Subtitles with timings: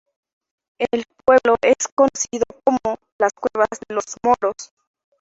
[0.79, 2.79] En el pueblo es conocido como
[3.19, 4.71] "las cuevas de los moros".